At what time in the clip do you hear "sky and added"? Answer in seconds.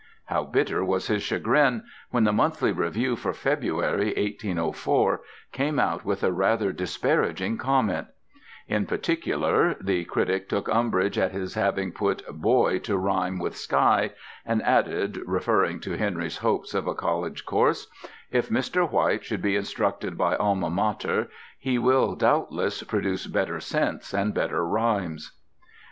13.55-15.17